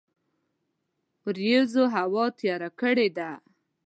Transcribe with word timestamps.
وریځوهوا 1.25 2.25
تیار 2.39 2.63
کړی 2.79 3.07
ده 3.17 3.29